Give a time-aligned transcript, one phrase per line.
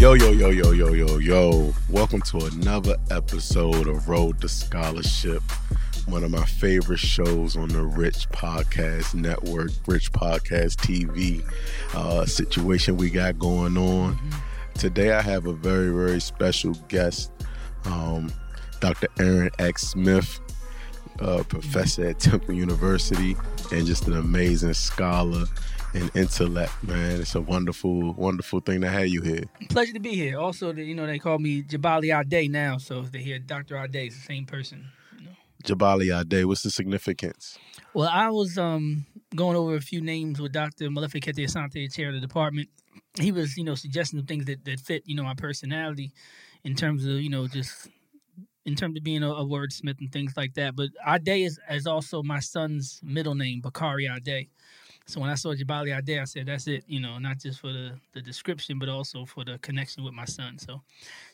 [0.00, 1.74] Yo, yo, yo, yo, yo, yo, yo.
[1.90, 5.42] Welcome to another episode of Road to Scholarship,
[6.06, 11.44] one of my favorite shows on the Rich Podcast Network, Rich Podcast TV
[11.94, 14.18] uh, situation we got going on.
[14.72, 17.30] Today, I have a very, very special guest,
[17.84, 18.32] um,
[18.80, 19.08] Dr.
[19.18, 19.88] Aaron X.
[19.88, 20.40] Smith,
[21.48, 23.36] professor at Temple University,
[23.70, 25.44] and just an amazing scholar
[25.94, 27.20] and intellect, man.
[27.20, 29.44] It's a wonderful, wonderful thing to have you here.
[29.68, 30.38] Pleasure to be here.
[30.38, 33.76] Also, the, you know, they call me Jabali Ade now, so if they hear Dr.
[33.76, 34.86] Ade, it's the same person.
[35.18, 35.32] You know.
[35.64, 37.58] Jabali Ade, what's the significance?
[37.94, 40.88] Well, I was um going over a few names with Dr.
[40.88, 42.68] Molefi Kete Asante, chair of the department.
[43.20, 46.12] He was, you know, suggesting some things that, that fit, you know, my personality
[46.64, 47.88] in terms of, you know, just
[48.66, 50.76] in terms of being a, a wordsmith and things like that.
[50.76, 54.48] But Ade is, is also my son's middle name, Bakari Ade.
[55.06, 57.72] So when I saw Jabali Ade, I said, that's it, you know, not just for
[57.72, 60.58] the, the description, but also for the connection with my son.
[60.58, 60.82] So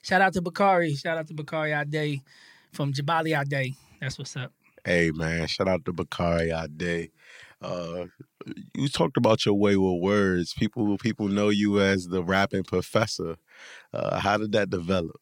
[0.02, 0.94] shout out to Bakari.
[0.94, 2.22] Shout out to Bakari Ade
[2.72, 3.74] from Jabali Ade.
[4.00, 4.52] That's what's up.
[4.84, 7.10] Hey, man, shout out to Bakari Ade.
[7.60, 8.06] Uh,
[8.74, 10.54] you talked about your way with words.
[10.54, 13.36] People people know you as the rapping professor.
[13.92, 15.20] Uh, how did that develop?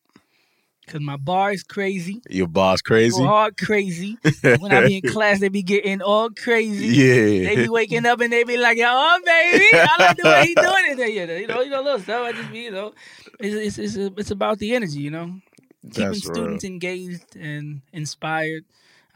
[0.86, 2.20] Cause my bar is crazy.
[2.28, 3.18] Your boss crazy?
[3.18, 4.18] Go hard crazy.
[4.42, 6.88] when I be in class, they be getting all crazy.
[6.88, 7.48] Yeah.
[7.48, 10.54] They be waking up and they be like, "Oh, baby, I like the way he
[10.54, 12.26] doing it." Yeah, you know, you know, little stuff.
[12.26, 12.92] I just be, you know,
[13.40, 15.40] it's it's it's, it's about the energy, you know,
[15.84, 18.64] keeping That's students engaged and inspired.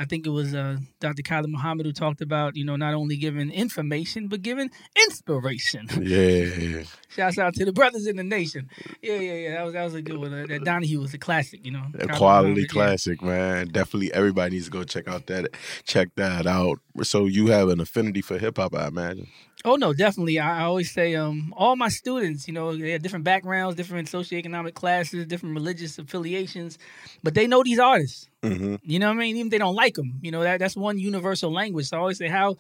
[0.01, 1.23] I think it was uh, Dr.
[1.23, 5.89] Khalid Muhammad who talked about, you know, not only giving information but giving inspiration.
[6.09, 6.85] Yeah.
[7.11, 8.71] Shouts out to the brothers in the nation.
[9.03, 9.51] Yeah, yeah, yeah.
[9.57, 10.33] That was that was a good one.
[10.33, 11.85] Uh, that Donahue was a classic, you know.
[11.99, 12.67] A quality Muhammad, yeah.
[12.67, 13.69] classic, man.
[13.69, 15.49] Definitely everybody needs to go check out that
[15.85, 16.79] check that out.
[17.03, 19.29] So you have an affinity for hip hop, I imagine.
[19.65, 20.39] Oh no, definitely.
[20.39, 24.09] I, I always say, um, all my students, you know, they have different backgrounds, different
[24.09, 26.79] socioeconomic classes, different religious affiliations,
[27.25, 28.29] but they know these artists.
[28.43, 28.77] Mm-hmm.
[28.83, 29.37] You know what I mean?
[29.37, 31.87] Even if they don't like them, you know that that's one universal language.
[31.89, 32.57] So I always say, how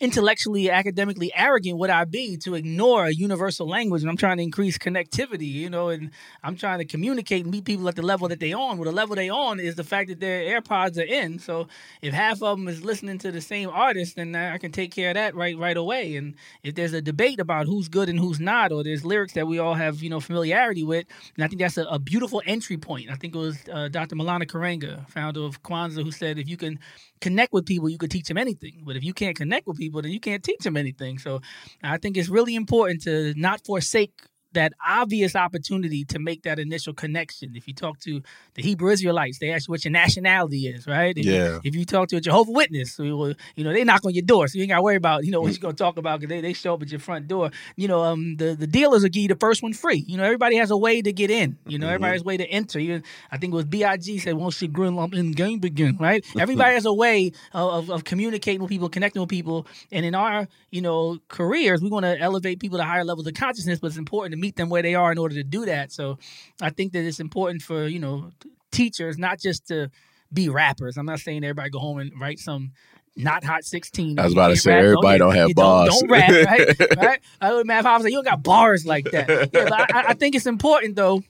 [0.00, 4.02] intellectually, academically arrogant would I be to ignore a universal language?
[4.02, 6.10] And I'm trying to increase connectivity, you know, and
[6.42, 8.78] I'm trying to communicate and meet people at the level that they on.
[8.78, 11.38] Well, the level they on is the fact that their AirPods are in.
[11.38, 11.68] So
[12.00, 15.10] if half of them is listening to the same artist, then I can take care
[15.10, 16.16] of that right right away.
[16.16, 19.46] And if there's a debate about who's good and who's not, or there's lyrics that
[19.46, 21.06] we all have, you know, familiarity with,
[21.36, 23.10] and I think that's a, a beautiful entry point.
[23.10, 24.16] I think it was uh, Dr.
[24.16, 26.78] Maulana Karenga, founder of Kwanzaa, who said if you can
[27.20, 28.82] connect with people, you could teach them anything.
[28.84, 31.18] But if you can't connect with people, then you can't teach them anything.
[31.18, 31.40] So
[31.82, 34.12] I think it's really important to not forsake
[34.52, 37.52] that obvious opportunity to make that initial connection.
[37.54, 38.22] If you talk to
[38.54, 41.16] the Hebrew Israelites, they ask you what your nationality is, right?
[41.16, 41.58] If you- Yeah.
[41.64, 44.56] if you talk to a Jehovah Witness, you know, they knock on your door, so
[44.56, 46.40] you ain't got to worry about, you know, what you're gonna talk about because they,
[46.40, 47.50] they show up at your front door.
[47.76, 50.04] You know, um, the the dealers will give you the first one free.
[50.06, 51.56] You know, everybody has a way to get in.
[51.66, 52.78] You know, everybody has a way to enter.
[52.78, 53.84] Even I think it was Big
[54.20, 56.24] said, "Once you grin lump in game begin," right?
[56.38, 60.14] Everybody has a way of, of, of communicating with people, connecting with people, and in
[60.14, 63.88] our you know careers, we want to elevate people to higher levels of consciousness, but
[63.88, 65.92] it's important to meet them where they are in order to do that.
[65.92, 66.18] So,
[66.60, 68.30] I think that it's important for you know
[68.70, 69.90] teachers not just to
[70.32, 70.96] be rappers.
[70.96, 72.72] I'm not saying everybody go home and write some
[73.16, 74.18] not hot 16.
[74.18, 74.84] I was about to say, rap.
[74.84, 75.88] everybody don't have bars.
[75.90, 76.96] Don't, rap, right?
[76.96, 77.20] right?
[77.40, 77.84] I would math.
[77.84, 79.28] I was like, you don't got bars like that.
[79.52, 81.22] Yeah, but I, I think it's important though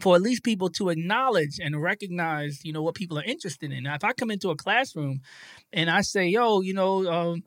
[0.00, 3.84] for at least people to acknowledge and recognize, you know, what people are interested in.
[3.84, 5.20] Now, if I come into a classroom
[5.72, 7.44] and I say, yo, you know, um,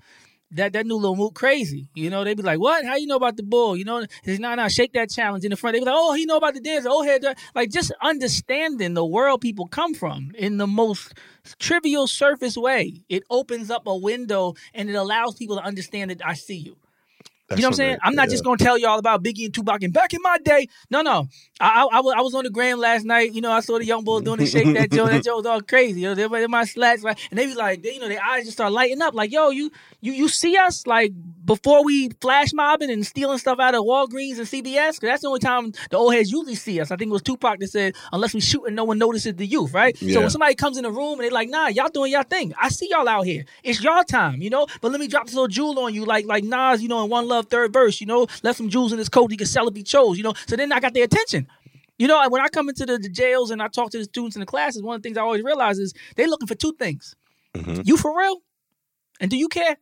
[0.56, 1.88] that that new little move crazy.
[1.94, 2.86] You know, they be like, "What?
[2.86, 5.52] How you know about the bull?" You know, it's not now shake that challenge in
[5.52, 5.76] the front.
[5.76, 7.24] They be like, "Oh, he know about the dance." Oh, head
[7.54, 11.14] like just understanding the world people come from in the most
[11.60, 13.04] trivial surface way.
[13.10, 16.78] It opens up a window and it allows people to understand that I see you.
[17.52, 17.98] You know what I'm saying?
[18.02, 20.68] I'm not just gonna tell y'all about Biggie and Tupac and back in my day.
[20.90, 21.28] No, no.
[21.60, 23.34] I, I, I was I was on the gram last night.
[23.34, 25.06] You know, I saw the young boys doing the shake that Joe.
[25.06, 26.02] That Joe was all crazy.
[26.02, 27.18] You know, they were in my slats, right?
[27.30, 29.14] And they be like, they, you know, their eyes just start lighting up.
[29.14, 31.14] Like, yo, you you you see us like
[31.46, 34.94] before we flash mobbing and stealing stuff out of Walgreens and CVS?
[34.94, 36.90] Because that's the only time the old heads usually see us.
[36.90, 39.46] I think it was Tupac that said, unless we shoot and no one notices the
[39.46, 39.96] youth, right?
[39.98, 42.56] So when somebody comes in the room and they're like, nah, y'all doing y'all thing.
[42.60, 43.46] I see y'all out here.
[43.64, 44.66] It's y'all time, you know?
[44.82, 47.10] But let me drop this little jewel on you, like like Nas, you know, in
[47.12, 49.68] One Love third verse, you know, left some jewels in his coat, he could sell
[49.68, 50.34] if he chose, you know.
[50.48, 51.48] So then I got their attention.
[51.98, 54.36] You know, when I come into the, the jails and I talk to the students
[54.36, 56.74] in the classes, one of the things I always realize is they're looking for two
[56.74, 57.16] things.
[57.56, 57.86] Mhm.
[57.86, 58.42] You for real?
[59.22, 59.78] And do you care?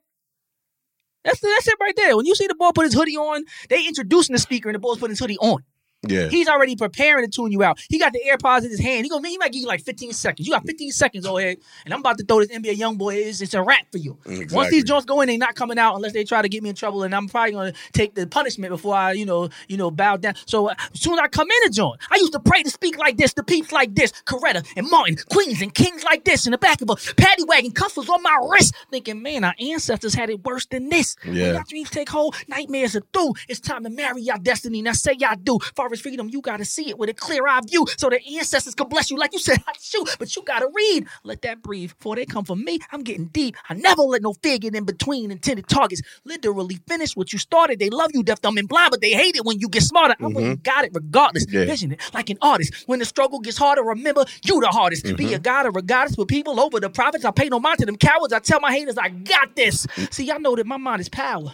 [1.24, 2.16] That's that's it right there.
[2.18, 4.80] When you see the boy put his hoodie on, they introducing the speaker and the
[4.80, 5.64] boy's putting his hoodie on.
[6.08, 6.28] Yeah.
[6.28, 7.80] He's already preparing to tune you out.
[7.90, 9.06] He got the AirPods in his hand.
[9.06, 10.48] He go, man, he might give you like 15 seconds.
[10.48, 13.16] You got 15 seconds, oh head, and I'm about to throw this NBA YoungBoy.
[13.26, 14.18] It's, it's a wrap for you.
[14.52, 16.70] Once these joints go in, they not coming out unless they try to get me
[16.70, 19.92] in trouble, and I'm probably gonna take the punishment before I, you know, you know,
[19.92, 20.36] bow down.
[20.46, 22.70] So uh, as soon as I come in the joint, I used to pray to
[22.70, 26.46] speak like this, to peeps like this, Coretta and Martin, queens and kings like this
[26.46, 29.56] in the back of a paddy wagon, cuffs was on my wrist, thinking, man, our
[29.60, 31.16] ancestors had it worse than this.
[31.26, 31.54] Yeah.
[31.54, 33.34] y'all dreams take hold, nightmares are through.
[33.48, 34.82] It's time to marry y'all destiny.
[34.82, 35.60] Now say y'all do.
[35.76, 38.88] Far freedom, you gotta see it with a clear eye view, so the ancestors can
[38.88, 39.60] bless you like you said.
[39.68, 41.08] I shoot, but you gotta read.
[41.24, 41.92] Let that breathe.
[41.98, 43.56] Before they come for me, I'm getting deep.
[43.70, 46.02] I never let no fear get in between intended targets.
[46.26, 47.80] Literally finish what you started.
[47.80, 50.16] They love you, deaf, dumb, and blind, but they hate it when you get smarter.
[50.20, 50.62] I wouldn't mm-hmm.
[50.62, 51.46] got it regardless.
[51.50, 51.66] Yeah.
[51.66, 52.74] Vision it like an artist.
[52.88, 55.04] When the struggle gets harder, remember you the hardest.
[55.04, 55.34] Be mm-hmm.
[55.36, 57.26] a god or a goddess with people over the prophets.
[57.26, 58.34] I pay no mind to them cowards.
[58.34, 59.86] I tell my haters, I got this.
[59.88, 60.14] Mm.
[60.14, 61.54] See, y'all know that my mind is power.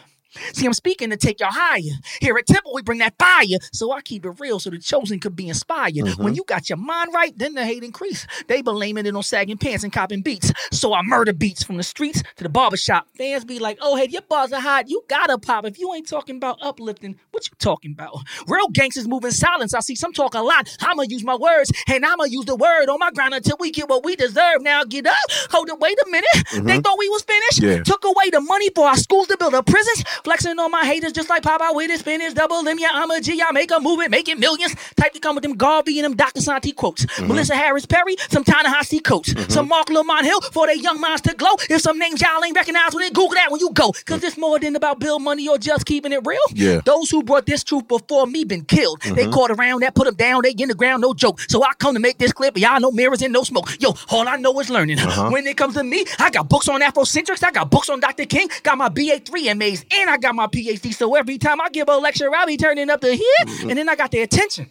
[0.53, 1.81] See, I'm speaking to take y'all higher.
[2.21, 3.57] Here at Temple, we bring that fire.
[3.71, 5.93] So I keep it real so the chosen could be inspired.
[5.93, 6.23] Mm-hmm.
[6.23, 8.27] When you got your mind right, then the hate increase.
[8.47, 10.51] They blaming it on sagging pants and copping beats.
[10.71, 13.07] So I murder beats from the streets to the barbershop.
[13.15, 14.89] Fans be like, oh, hey, your bars are hot.
[14.89, 15.65] You gotta pop.
[15.65, 18.19] If you ain't talking about uplifting, what you talking about?
[18.47, 19.73] Real gangsters move in silence.
[19.73, 20.77] I see some talk a lot.
[20.81, 23.89] I'ma use my words, and I'ma use the word on my ground until we get
[23.89, 24.61] what we deserve.
[24.61, 25.15] Now get up.
[25.51, 26.29] Hold it, wait a minute.
[26.33, 26.81] They mm-hmm.
[26.81, 27.61] thought we was finished.
[27.61, 27.83] Yeah.
[27.83, 30.03] Took away the money for our schools to build up prisons.
[30.23, 32.33] Flexing on my haters just like Popeye with his spinach.
[32.33, 33.41] Double M, yeah, I'm a G.
[33.41, 34.75] I make a movement, making millions.
[34.95, 36.41] Type to come with them Garvey and them Dr.
[36.41, 37.05] Santi quotes.
[37.05, 37.27] Mm-hmm.
[37.27, 39.33] Melissa Harris Perry, some Ta-Nehisi Coates.
[39.33, 39.51] Mm-hmm.
[39.51, 41.55] Some Marc Lamont Hill for their young minds to glow.
[41.69, 43.93] If some names y'all ain't recognize when they Google that when you go.
[44.05, 46.39] Cause it's more than about bill money or just keeping it real.
[46.53, 46.81] Yeah.
[46.85, 49.01] Those who brought this truth before me been killed.
[49.01, 49.31] They mm-hmm.
[49.31, 51.39] caught around that, put them down, they in the ground, no joke.
[51.41, 53.69] So I come to make this clip, but y'all know mirrors and no smoke.
[53.79, 54.99] Yo, all I know is learning.
[54.99, 55.29] Uh-huh.
[55.29, 58.25] When it comes to me, I got books on Afrocentrics, I got books on Dr.
[58.25, 60.93] King, got my BA3 MAs, and I got my PhD.
[60.93, 63.69] So every time I give a lecture, I'll be turning up the here, mm-hmm.
[63.69, 64.69] and then I got the attention.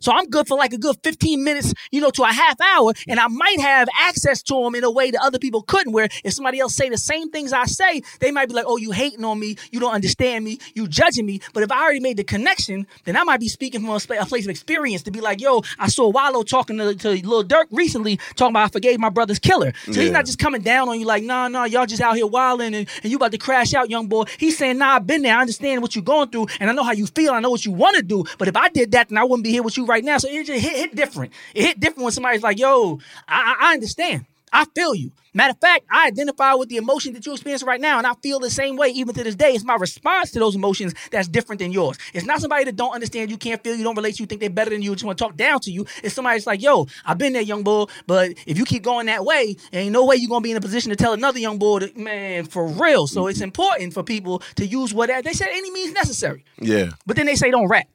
[0.00, 2.92] So I'm good for like a good 15 minutes, you know, to a half hour,
[3.06, 5.92] and I might have access to them in a way that other people couldn't.
[5.92, 8.76] Where if somebody else say the same things I say, they might be like, "Oh,
[8.76, 12.00] you hating on me, you don't understand me, you judging me." But if I already
[12.00, 15.20] made the connection, then I might be speaking from a, place of experience to be
[15.20, 18.98] like, "Yo, I saw Wallo talking to, to Lil Durk recently, talking about I forgave
[18.98, 21.86] my brother's killer." So he's not just coming down on you like, "Nah, nah, y'all
[21.86, 24.78] just out here wilding and, and you about to crash out, young boy." He's saying,
[24.78, 25.36] "Nah, I've been there.
[25.36, 27.32] I understand what you're going through, and I know how you feel.
[27.32, 28.24] I know what you want to do.
[28.38, 30.28] But if I did that, then I wouldn't be here with you right now." So
[30.28, 31.32] it just hit, hit different.
[31.54, 34.26] It hit different when somebody's like, "Yo, I, I understand.
[34.52, 37.80] I feel you." Matter of fact, I identify with the emotion that you experience right
[37.80, 39.52] now, and I feel the same way even to this day.
[39.52, 41.96] It's my response to those emotions that's different than yours.
[42.12, 44.40] It's not somebody that don't understand you, can't feel you, don't relate to you, think
[44.40, 45.86] they're better than you, just want to talk down to you.
[46.02, 49.06] It's somebody that's like, yo, I've been there, young boy, but if you keep going
[49.06, 51.58] that way, ain't no way you're gonna be in a position to tell another young
[51.58, 53.06] boy, that, man, for real.
[53.06, 56.44] So it's important for people to use whatever they said any means necessary.
[56.60, 56.90] Yeah.
[57.06, 57.86] But then they say don't rap.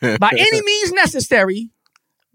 [0.00, 1.70] By any means necessary.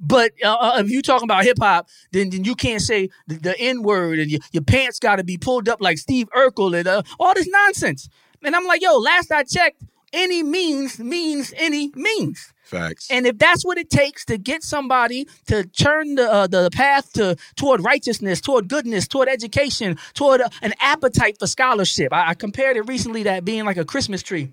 [0.03, 3.36] But uh, uh, if you talking about hip hop, then, then you can't say the,
[3.36, 6.75] the N word and your, your pants got to be pulled up like Steve Urkel
[6.75, 8.09] and uh, all this nonsense.
[8.44, 12.51] And I'm like, yo, last I checked, any means means any means.
[12.63, 13.12] Facts.
[13.12, 17.13] And if that's what it takes to get somebody to turn the uh, the path
[17.13, 22.33] to toward righteousness, toward goodness, toward education, toward uh, an appetite for scholarship, I, I
[22.33, 24.51] compared it recently that being like a Christmas tree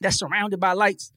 [0.00, 1.10] that's surrounded by lights,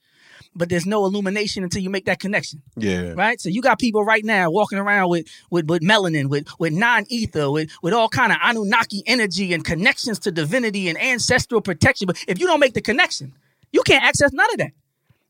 [0.55, 3.13] but there's no illumination until you make that connection yeah.
[3.15, 3.39] right?
[3.39, 7.49] So you got people right now walking around with with, with melanin, with with non-ether,
[7.51, 12.07] with with all kind of Anunnaki energy and connections to divinity and ancestral protection.
[12.07, 13.33] But if you don't make the connection,
[13.71, 14.71] you can't access none of that.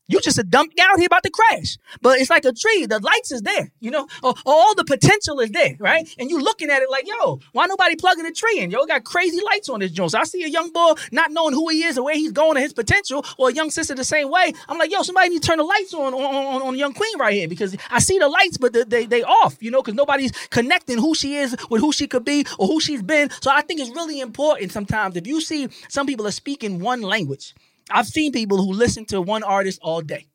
[0.08, 1.78] You just a dump out here about to crash.
[2.00, 2.86] But it's like a tree.
[2.86, 4.08] The lights is there, you know.
[4.22, 6.12] Or, or all the potential is there, right?
[6.18, 8.70] And you looking at it like, yo, why nobody plugging a tree in?
[8.70, 10.10] Yo, got crazy lights on this joint.
[10.10, 12.56] So I see a young boy not knowing who he is and where he's going
[12.56, 14.52] and his potential, or a young sister the same way.
[14.68, 17.18] I'm like, yo, somebody need to turn the lights on on, on, on young queen
[17.18, 20.32] right here because I see the lights, but they, they off, you know, because nobody's
[20.48, 23.30] connecting who she is with who she could be or who she's been.
[23.40, 27.02] So I think it's really important sometimes if you see some people are speaking one
[27.02, 27.54] language.
[27.90, 30.28] I've seen people who listen to one artist all day.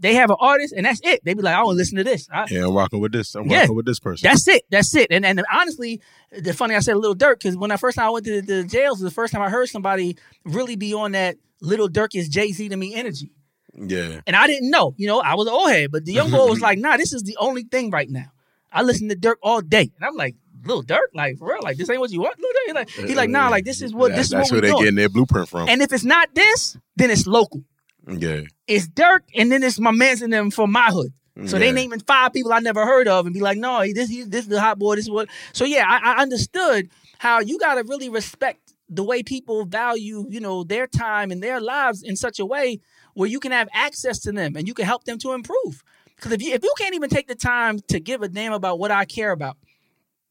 [0.00, 1.24] They have an artist and that's it.
[1.24, 2.28] They be like, I want to listen to this.
[2.32, 3.34] I- Yeah, I'm rocking with this.
[3.36, 3.60] I'm Yeah.
[3.60, 4.26] rocking with this person.
[4.28, 4.64] that's it.
[4.70, 5.06] That's it.
[5.10, 6.02] And and honestly,
[6.32, 8.40] the funny I said a Lil Durk because when I first time I went to
[8.42, 12.08] the, the jails, the first time I heard somebody really be on that Lil Durk
[12.14, 13.30] is Jay Z to me energy.
[13.72, 14.20] yeah.
[14.26, 16.46] And I didn't know, you know, I was an old head, but the young boy
[16.48, 18.32] was like, nah, this is the only thing right now.
[18.72, 19.92] I listen to Durk all day.
[19.96, 20.34] And I'm like,
[20.66, 22.66] Lil Durk, like for real, like this ain't what you want, Lil Durk.
[22.66, 24.60] He's like, he's like, nah, like this is what That- this is That's what where
[24.62, 24.82] they doing.
[24.82, 25.68] getting their blueprint from.
[25.68, 27.62] And if it's not this, then it's local.
[28.08, 28.42] yeah.
[28.66, 31.12] It's Durk, and then it's my man's and them from my hood.
[31.46, 31.72] So they Yeah.
[31.72, 34.48] naming five people I never heard of and be like, no, this he, this is
[34.48, 34.94] the hot boy.
[34.96, 35.28] This is what.
[35.52, 40.26] So yeah, I, I understood how you got to really respect the way people value,
[40.30, 42.78] you know, their time and their lives in such a way
[43.14, 45.82] where you can have access to them and you can help them to improve.
[46.14, 48.78] Because if you if you can't even take the time to give a damn about
[48.78, 49.56] what I care about,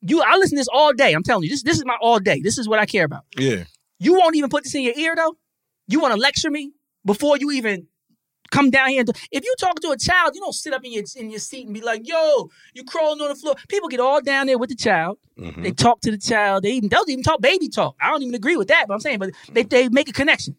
[0.06, 1.14] you I listen to this all day.
[1.14, 2.40] I'm telling you, this this is my all day.
[2.42, 3.24] This is what I care about.
[3.38, 3.64] Yeah.
[4.00, 5.36] You won't even put this in your ear though.
[5.88, 6.72] You want to lecture me
[7.06, 7.88] before you even
[8.52, 9.00] come down here.
[9.00, 11.30] And do, if you talk to a child, you don't sit up in your in
[11.30, 14.48] your seat and be like, "Yo, you crawling on the floor." People get all down
[14.48, 15.18] there with the child.
[15.40, 15.64] Mhm.
[15.64, 16.64] They talk to the child.
[16.64, 17.96] They even they'll even talk baby talk.
[18.02, 20.56] I don't even agree with that, but I'm saying, but they they make a connection.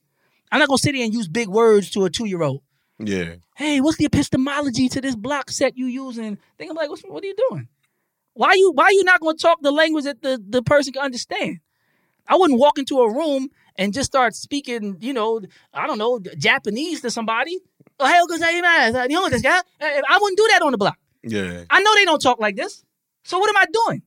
[0.50, 2.62] I'm not gonna sit here and use big words to a two year old.
[2.98, 3.34] Yeah.
[3.56, 6.38] Hey, what's the epistemology to this block set you using?
[6.58, 7.68] Think I'm like, what's, what are you doing?
[8.34, 11.60] Why you why you not gonna talk the language that the, the person can understand?
[12.26, 15.40] I wouldn't walk into a room and just start speaking, you know,
[15.72, 17.58] I don't know, Japanese to somebody.
[18.00, 20.98] Oh, hell, I wouldn't do that on the block.
[21.22, 21.64] Yeah.
[21.70, 22.84] I know they don't talk like this.
[23.24, 24.02] So what am I doing?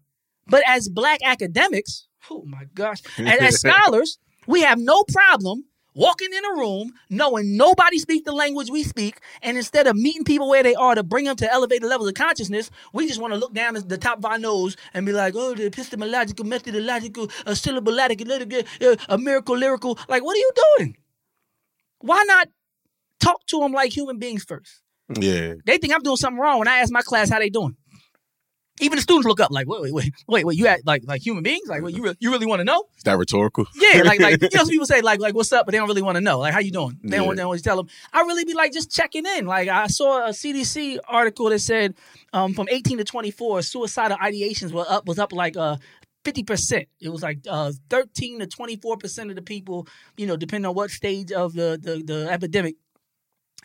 [0.48, 5.66] But as black academics, oh my gosh, and as scholars, we have no problem
[5.98, 10.24] walking in a room knowing nobody speaks the language we speak, and instead of meeting
[10.24, 13.34] people where they are to bring them to elevated levels of consciousness, we just want
[13.34, 16.46] to look down at the top of our nose and be like, oh, the epistemological,
[16.46, 18.22] methodological, uh, syllabalatic,
[18.82, 19.98] uh, a miracle, lyrical.
[20.08, 20.98] Like, what are you doing?
[22.00, 22.48] Why not
[23.20, 24.82] talk to them like human beings first?
[25.10, 25.56] Yeah.
[25.66, 27.76] They think I'm doing something wrong when I ask my class how they doing.
[28.80, 30.58] Even the students look up like, wait, wait, wait, wait, wait.
[30.58, 31.68] You act like like human beings?
[31.68, 32.84] Like, what, you really, you really want to know?
[32.98, 33.66] Is that rhetorical?
[33.76, 35.88] Yeah, like like you know, some people say like like what's up, but they don't
[35.88, 36.40] really want to know.
[36.40, 37.00] Like, how you doing?
[37.04, 37.32] They don't, Yeah.
[37.32, 37.88] they don't always tell them.
[38.14, 39.46] I really be like just checking in.
[39.48, 41.96] Like, I saw a CDC article that said
[42.34, 45.78] um, from 18 to 24, suicidal ideations were up was up like uh.
[46.26, 46.88] 50%.
[47.00, 50.92] It was like uh, 13 to 24% of the people, you know, depending on what
[50.92, 52.76] stage of the, the, the epidemic,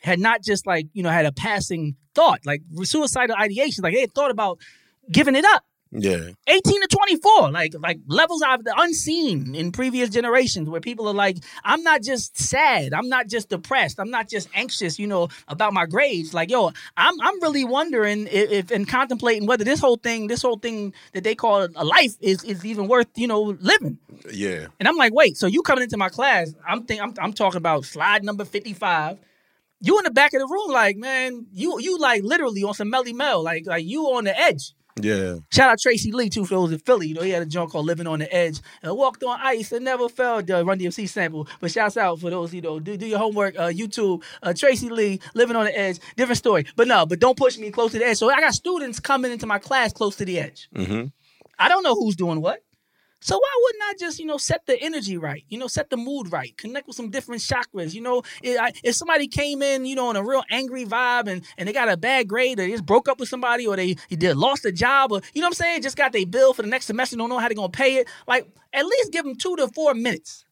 [0.00, 3.83] had not just like, you know, had a passing thought, like suicidal ideations.
[3.83, 4.61] Like they had thought about
[5.11, 5.64] giving it up.
[5.94, 6.30] Yeah.
[6.47, 11.37] 18 to 24 like like levels I've unseen in previous generations where people are like
[11.64, 15.75] i'm not just sad i'm not just depressed i'm not just anxious you know about
[15.75, 19.97] my grades like yo i'm i'm really wondering if, if and contemplating whether this whole
[19.97, 23.54] thing this whole thing that they call a life is is even worth you know
[23.61, 23.99] living
[24.30, 24.68] Yeah.
[24.80, 27.59] and i'm like wait so you coming into my class i'm think i'm, I'm talking
[27.59, 29.18] about slide number 55
[29.82, 32.90] you in the back of the room like man you you like literally on some
[32.90, 35.37] Melle Mel like like you on the edge Yeah.
[35.50, 37.08] Shout out Tracy Lee too for those in Philly.
[37.08, 39.72] You know, he had a joint called "Living on the Edge." And walked on ice
[39.72, 40.42] and never fell.
[40.42, 41.49] The Run DMC sample.
[41.61, 42.52] But shouts out for those.
[42.52, 43.58] You know, do, do your homework.
[43.58, 44.22] Uh, YouTube.
[44.42, 46.66] Uh, Tracy Lee, "Living on the Edge." Different story.
[46.76, 48.18] But no, but don't push me close to the edge.
[48.18, 50.68] So I got students coming into my class close to the edge.
[50.75, 51.06] Mm-hmm.
[51.58, 52.62] I don't know who's doing what.
[53.23, 55.45] So why wouldn't I just, you know, set the energy right?
[55.49, 56.57] You know, set the mood right.
[56.57, 57.95] Connect with some different chakras.
[57.95, 61.29] You know, if, I, if somebody came in, you know, in a real angry vibe
[61.29, 63.76] and, and they got a bad grade, or they just broke up with somebody, or
[63.76, 66.26] they, they did lost a job, or you know what I'm saying, just got their
[66.26, 68.09] bill for the next semester, don't know how they're gonna pay it.
[68.26, 70.45] Like, at least give them two to four minutes.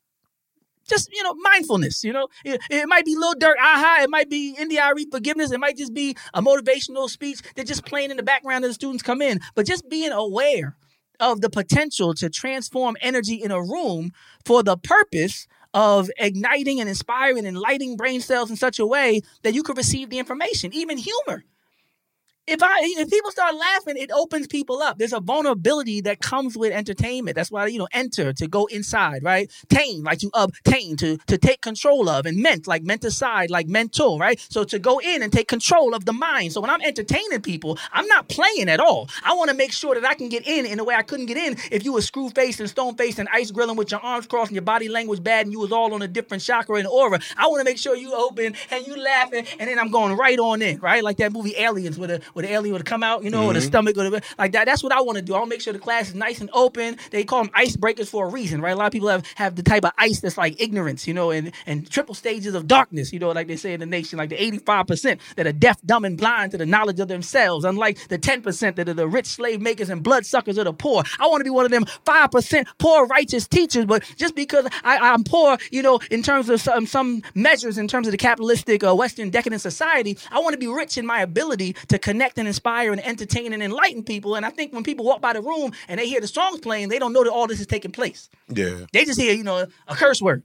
[0.89, 2.05] Just you know, mindfulness.
[2.05, 3.99] You know, it, it might be little dirt aha.
[4.03, 5.51] It might be NDRE forgiveness.
[5.51, 8.75] It might just be a motivational speech that's just playing in the background as the
[8.75, 9.41] students come in.
[9.57, 10.77] But just being aware
[11.21, 14.13] of the potential to transform energy in a room
[14.45, 19.21] for the purpose of igniting and inspiring and lighting brain cells in such a way
[19.43, 21.45] that you could receive the information, even humor.
[22.51, 24.99] If I if people start laughing, it opens people up.
[24.99, 27.37] There's a vulnerability that comes with entertainment.
[27.37, 29.49] That's why you know enter to go inside, right?
[29.69, 33.69] Tame like to obtain to to take control of, and ment like ment aside like
[33.69, 34.45] mental, right?
[34.51, 36.53] So to go in and take control of the mind.
[36.53, 39.09] So when I'm entertaining people, I'm not playing at all.
[39.23, 41.27] I want to make sure that I can get in in a way I couldn't
[41.27, 44.01] get in if you were screw faced and stone faced and ice grilling with your
[44.01, 46.79] arms crossed and your body language bad and you was all on a different chakra
[46.79, 47.21] and aura.
[47.37, 50.39] I want to make sure you open and you laughing and then I'm going right
[50.41, 51.05] on in, right?
[51.05, 53.57] Like that movie Aliens with a with the alien would come out, you know, with
[53.57, 54.67] a stomach or the, like that.
[54.67, 55.35] That's what I want to do.
[55.35, 56.97] I'll make sure the class is nice and open.
[57.11, 58.73] They call them icebreakers for a reason, right?
[58.73, 61.31] A lot of people have, have the type of ice that's like ignorance, you know,
[61.31, 64.31] and, and triple stages of darkness, you know, like they say in the nation, like
[64.31, 68.19] the 85% that are deaf, dumb, and blind to the knowledge of themselves, unlike the
[68.19, 71.03] 10% that are the rich slave makers and bloodsuckers of the poor.
[71.19, 74.99] I want to be one of them 5% poor righteous teachers, but just because I,
[74.99, 78.85] I'm poor, you know, in terms of some, some measures, in terms of the capitalistic
[78.85, 82.49] uh, Western decadent society, I want to be rich in my ability to connect and
[82.49, 84.35] inspire and entertain and enlighten people.
[84.35, 86.89] And I think when people walk by the room and they hear the songs playing,
[86.89, 88.29] they don't know that all this is taking place.
[88.49, 88.87] Yeah.
[88.93, 90.43] They just hear, you know, a curse word.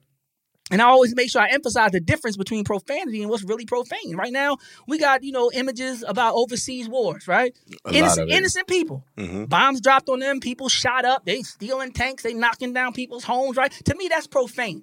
[0.71, 4.15] And I always make sure I emphasize the difference between profanity and what's really profane.
[4.15, 7.55] Right now, we got, you know, images about overseas wars, right?
[7.91, 9.05] Innocent, innocent people.
[9.15, 9.47] Mhm.
[9.47, 13.57] Bombs dropped on them, people shot up, they stealing tanks, they knocking down people's homes,
[13.57, 13.71] right?
[13.85, 14.81] To me, that's profane.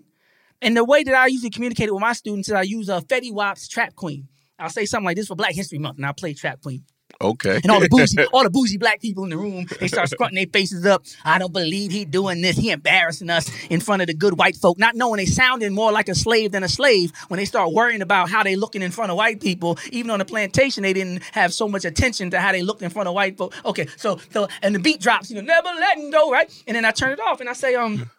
[0.60, 3.00] And the way that I usually communicate it with my students is I use a
[3.00, 4.28] Fetty Wap's Trap Queen.
[4.60, 6.84] I'll say something like this for Black History Month, and I'll play Trap Queen.
[7.22, 7.60] Okay.
[7.62, 10.36] And all the boozy, all the boozy black people in the room, they start scrunting
[10.36, 11.04] their faces up.
[11.24, 12.56] I don't believe he doing this.
[12.56, 15.92] He embarrassing us in front of the good white folk, not knowing they sounding more
[15.92, 18.90] like a slave than a slave when they start worrying about how they looking in
[18.90, 19.78] front of white people.
[19.90, 22.90] Even on the plantation, they didn't have so much attention to how they looked in
[22.90, 23.54] front of white folk.
[23.64, 26.50] Okay, so so and the beat drops, you know, never letting go, right?
[26.66, 28.10] And then I turn it off and I say, um.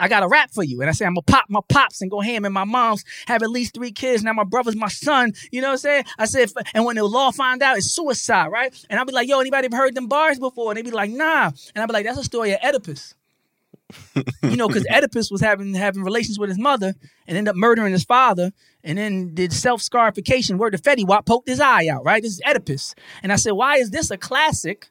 [0.00, 0.80] I got a rap for you.
[0.80, 2.44] And I say, I'm gonna pop my pops and go ham.
[2.44, 4.22] And my mom's have at least three kids.
[4.22, 5.32] Now my brother's my son.
[5.50, 6.04] You know what I'm saying?
[6.18, 8.74] I said, and when the law find out, it's suicide, right?
[8.90, 10.70] And I'll be like, yo, anybody ever heard them bars before?
[10.70, 11.46] And they be like, nah.
[11.46, 13.14] And I'll be like, that's a story of Oedipus.
[14.42, 16.94] you know, because Oedipus was having having relations with his mother
[17.26, 18.50] and ended up murdering his father,
[18.82, 20.58] and then did self scarification.
[20.58, 22.22] Where the Fetty Wap poked his eye out, right?
[22.22, 22.94] This is Oedipus.
[23.22, 24.88] And I said, why is this a classic?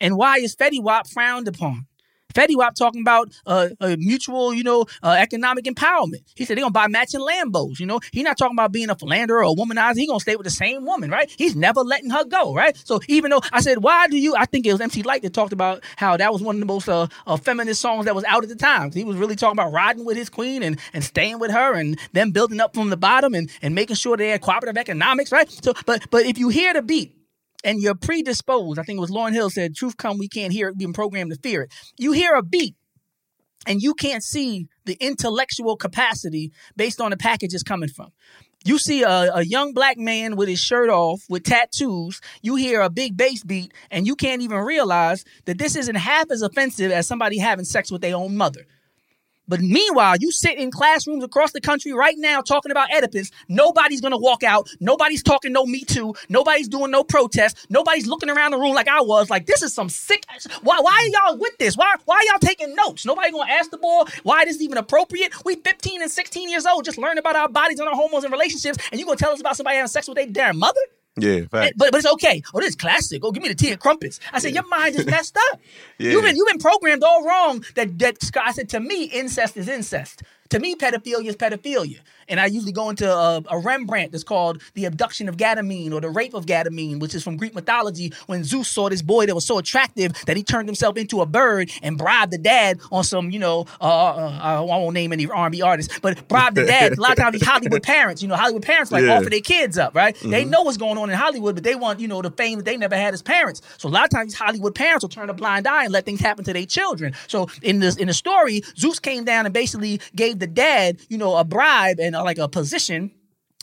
[0.00, 1.86] And why is Fetty Wap frowned upon?
[2.34, 6.22] Fetty Wap talking about uh, uh, mutual, you know, uh, economic empowerment.
[6.34, 7.78] He said they're gonna buy matching Lambos.
[7.80, 9.96] You know, he's not talking about being a philanderer or a womanizer.
[9.96, 11.30] He gonna stay with the same woman, right?
[11.36, 12.76] He's never letting her go, right?
[12.84, 14.34] So even though I said, why do you?
[14.36, 16.66] I think it was MC Lyte that talked about how that was one of the
[16.66, 18.90] most uh, uh, feminist songs that was out at the time.
[18.92, 21.98] He was really talking about riding with his queen and and staying with her and
[22.12, 25.50] them building up from the bottom and and making sure they had cooperative economics, right?
[25.50, 27.14] So, but but if you hear the beat
[27.64, 30.68] and you're predisposed, I think it was Lauryn Hill said, truth come, we can't hear
[30.68, 31.72] it, being programmed to fear it.
[31.98, 32.76] You hear a beat
[33.66, 38.10] and you can't see the intellectual capacity based on the package it's coming from.
[38.64, 42.20] You see a, a young black man with his shirt off with tattoos.
[42.42, 46.30] You hear a big bass beat, and you can't even realize that this isn't half
[46.30, 48.66] as offensive as somebody having sex with their own mother.
[49.50, 53.32] But meanwhile, you sit in classrooms across the country right now talking about Oedipus.
[53.48, 54.68] Nobody's gonna walk out.
[54.78, 56.14] Nobody's talking no Me Too.
[56.28, 57.66] Nobody's doing no protest.
[57.68, 59.28] Nobody's looking around the room like I was.
[59.28, 60.24] Like this is some sick.
[60.62, 60.78] Why?
[60.78, 61.76] Why are y'all with this?
[61.76, 61.92] Why?
[62.04, 63.04] Why are y'all taking notes?
[63.04, 65.32] Nobody gonna ask the boy why this is even appropriate.
[65.44, 68.32] We 15 and 16 years old, just learning about our bodies and our hormones and
[68.32, 70.80] relationships, and you gonna tell us about somebody having sex with their damn mother?
[71.16, 71.74] Yeah, eh, fact.
[71.76, 72.42] But but it's okay.
[72.54, 73.24] Oh, this is classic.
[73.24, 74.20] Oh, give me the tea and crumpets.
[74.32, 75.60] I said, your mind is messed up.
[75.98, 76.12] Yeah.
[76.12, 77.64] You've been you've been programmed all wrong.
[77.74, 80.22] That that I said to me, incest is incest.
[80.50, 82.00] To me, pedophilia is pedophilia.
[82.30, 86.00] And I usually go into a, a Rembrandt that's called The Abduction of Ganymede or
[86.00, 89.34] The Rape of Ganymede, which is from Greek mythology when Zeus saw this boy that
[89.34, 93.04] was so attractive that he turned himself into a bird and bribed the dad on
[93.04, 96.96] some, you know, uh, uh, I won't name any R&B artists, but bribed the dad.
[96.96, 99.18] A lot of times these Hollywood parents, you know, Hollywood parents like Yeah.
[99.18, 100.16] offer their kids up, right?
[100.22, 102.64] They know what's going on in Hollywood, but they want, you know, the fame that
[102.64, 103.60] they never had as parents.
[103.78, 106.04] So a lot of times these Hollywood parents will turn a blind eye and let
[106.04, 107.14] things happen to their children.
[107.26, 111.18] So in this in the story, Zeus came down and basically gave the dad, you
[111.18, 113.12] know, a bribe and uh, like a position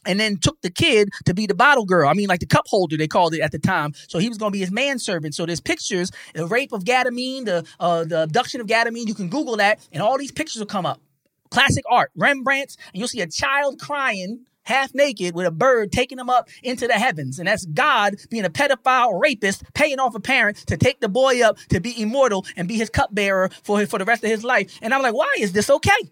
[0.08, 2.10] and then took the kid to be the bottle girl.
[2.10, 3.94] I mean, like the cup holder, they called it at the time.
[4.08, 5.36] So he was going to be his manservant.
[5.36, 9.10] So there's pictures, the rape of Ganymede, the uh, the abduction of Ganymede.
[9.10, 11.02] You can Google that, and all these pictures will come up.
[11.50, 14.46] Classic art, Rembrandt's, and you'll see a child crying.
[14.64, 17.40] Half naked with a bird taking him up into the heavens.
[17.40, 21.42] And that's God being a pedophile rapist, paying off a parent to take the boy
[21.42, 24.78] up to be immortal and be his cupbearer for, for the rest of his life.
[24.82, 26.12] And I'm like, why is this okay?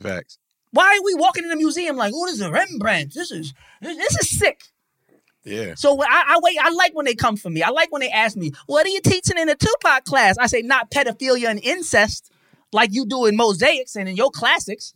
[0.00, 0.38] Facts.
[0.76, 3.14] Why are we walking in a museum like, oh, this is a Rembrandt?
[3.14, 4.60] This is this is sick.
[5.42, 5.74] Yeah.
[5.74, 6.58] So I, I wait.
[6.60, 7.62] I like when they come for me.
[7.62, 10.48] I like when they ask me, "What are you teaching in the Tupac class?" I
[10.48, 12.30] say, "Not pedophilia and incest,
[12.72, 14.92] like you do in mosaics and in your classics."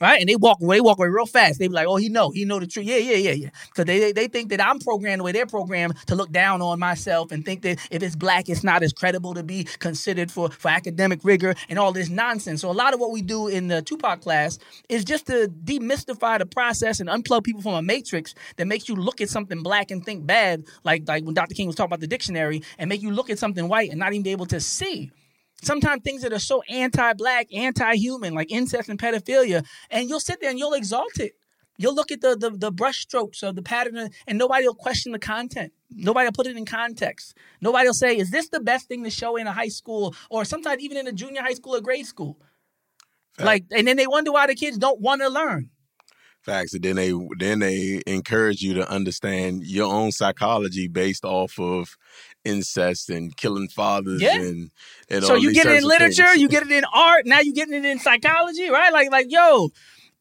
[0.00, 1.58] Right, and they walk away, walk away real fast.
[1.58, 3.50] They be like, "Oh, he know, he know the truth." Yeah, yeah, yeah, yeah.
[3.68, 6.60] Because they, they they think that I'm programmed the way they're programmed to look down
[6.62, 10.32] on myself and think that if it's black, it's not as credible to be considered
[10.32, 12.60] for for academic rigor and all this nonsense.
[12.60, 16.40] So a lot of what we do in the Tupac class is just to demystify
[16.40, 19.92] the process and unplug people from a matrix that makes you look at something black
[19.92, 21.54] and think bad, like like when Dr.
[21.54, 24.12] King was talking about the dictionary, and make you look at something white and not
[24.12, 25.12] even be able to see
[25.64, 30.50] sometimes things that are so anti-black, anti-human, like incest and pedophilia, and you'll sit there
[30.50, 31.34] and you'll exalt it.
[31.76, 35.12] You'll look at the the, the brush strokes of the pattern, and nobody will question
[35.12, 35.72] the content.
[35.90, 37.36] Nobody will put it in context.
[37.60, 40.44] Nobody will say, "Is this the best thing to show in a high school, or
[40.44, 42.38] sometimes even in a junior high school or grade school?"
[43.40, 45.70] Like, and then they wonder why the kids don't want to learn.
[46.42, 46.74] Facts.
[46.74, 51.96] And then they then they encourage you to understand your own psychology based off of
[52.44, 54.36] incest and killing fathers Yeah.
[54.40, 54.70] and,
[55.08, 56.40] and so you get it in literature, things.
[56.40, 58.92] you get it in art, now you getting it in psychology, right?
[58.92, 59.70] Like, like, yo,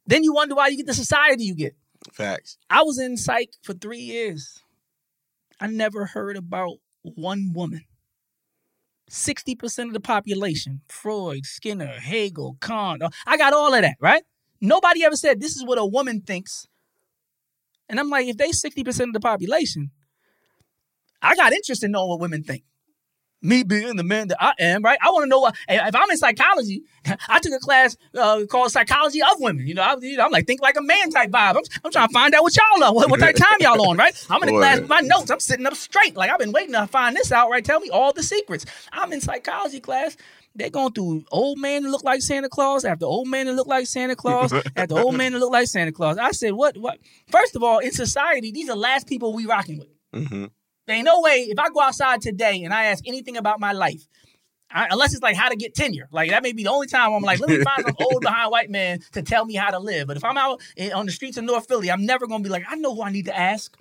[0.08, 1.76] then you wonder why you get the society you get.
[2.12, 2.58] Facts.
[2.70, 4.62] I was in psych for three years.
[5.60, 7.84] I never heard about one woman.
[9.10, 14.24] 60% of the population, Freud, Skinner, Hegel, Kant, uh, I got all of that, right?
[14.60, 16.68] Nobody ever said this is what a woman thinks.
[17.90, 19.92] And I'm like, if they 60% of the population,
[21.24, 22.64] I got interest in knowing what women think.
[23.42, 24.98] me being the man that I am, right?
[25.02, 26.84] I want to know what, if I'm in psychology,
[27.28, 29.68] I took a class uh, called Psychology of Women.
[29.68, 31.58] You know, I, am like, think like a man type vibe.
[31.58, 33.90] I'm, I'm trying to find out what y'all are, what, what type of time y'all
[33.90, 34.14] on, right?
[34.30, 35.30] I'm in the class with my notes.
[35.30, 36.16] I'm sitting up straight.
[36.16, 37.64] Like, I've been waiting to find this out, right?
[37.64, 38.66] Tell me all the secrets.
[38.92, 40.16] I'm in psychology class.
[40.56, 43.68] They're going through old man that look like Santa Claus after old man that look
[43.68, 46.18] like Santa Claus after old man that look like Santa Claus.
[46.18, 46.78] I said, what?
[46.78, 47.00] What?
[47.30, 49.88] First of all, in society, these are last people we rocking with.
[50.14, 50.46] Mm-hmm.
[50.86, 53.72] There ain't no way if I go outside today and I ask anything about my
[53.72, 54.06] life,
[54.70, 56.10] I, unless it's like how to get tenure.
[56.12, 58.52] Like that may be the only time I'm like, let me find some old behind
[58.52, 60.08] white man to tell me how to live.
[60.08, 60.62] But if I'm out
[60.94, 63.12] on the streets of North Philly, I'm never gonna be like, I know who I
[63.12, 63.78] need to ask.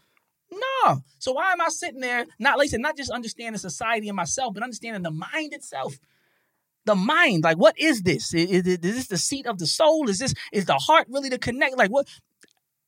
[0.51, 1.03] No.
[1.19, 4.17] So why am I sitting there, not like I said, not just understanding society and
[4.17, 5.99] myself, but understanding the mind itself?
[6.85, 8.35] The mind, like, what is this?
[8.35, 10.09] Is, is, is this the seat of the soul?
[10.09, 11.79] Is this is the heart really to connect?
[11.79, 12.09] Like, what?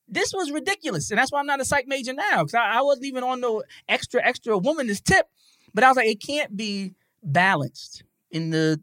[0.09, 1.11] This was ridiculous.
[1.11, 2.45] And that's why I'm not a psych major now.
[2.45, 5.27] Because I, I, wasn't even on no extra, extra womanist tip.
[5.73, 8.81] But I was like, it can't be balanced in the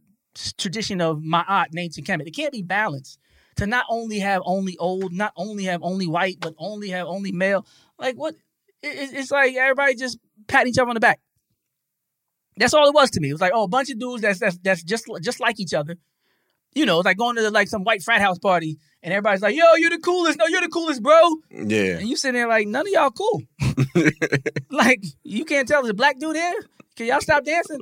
[0.57, 2.27] tradition of my aunt, ancient Kemet.
[2.27, 3.19] It can't be balanced
[3.57, 7.31] to not only have only old, not only have only white, but only have only
[7.31, 7.65] male.
[7.97, 8.36] Like what?
[8.81, 11.19] It, it's like everybody just patting each other on the back.
[12.57, 13.29] That's all it was to me.
[13.29, 15.73] It was like, oh, a bunch of dudes that's that's that's just just like each
[15.73, 15.97] other.
[16.73, 19.56] You know, it's like going to like some white frat house party and everybody's like,
[19.56, 21.38] "Yo, you're the coolest." No, you're the coolest, bro.
[21.50, 21.98] Yeah.
[21.98, 23.42] And you sitting there like, none of y'all cool.
[24.70, 26.54] like, you can't tell there's a black dude here.
[26.96, 27.80] Can y'all stop dancing?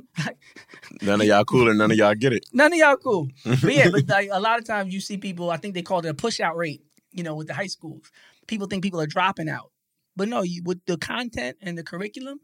[1.02, 2.46] none of y'all cool and none of y'all get it.
[2.52, 3.28] None of y'all cool.
[3.44, 5.50] But yeah, but like a lot of times you see people.
[5.50, 6.82] I think they call it a push out rate.
[7.12, 8.10] You know, with the high schools,
[8.46, 9.72] people think people are dropping out,
[10.16, 12.38] but no, you with the content and the curriculum,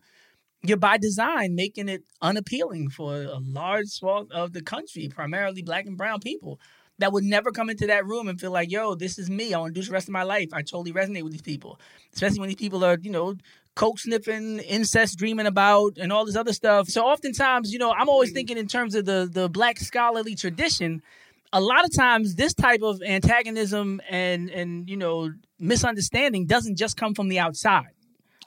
[0.62, 5.86] you're by design making it unappealing for a large swath of the country, primarily black
[5.86, 6.58] and brown people
[6.98, 9.52] that would never come into that room and feel like, yo, this is me.
[9.52, 10.48] I want to do this the rest of my life.
[10.52, 11.78] I totally resonate with these people,
[12.14, 13.36] especially when these people are, you know,
[13.74, 16.88] coke sniffing, incest dreaming about, and all this other stuff.
[16.88, 18.36] So oftentimes, you know, I'm always mm-hmm.
[18.36, 21.02] thinking in terms of the the black scholarly tradition.
[21.52, 25.30] A lot of times, this type of antagonism and and you know
[25.60, 27.92] misunderstanding doesn't just come from the outside.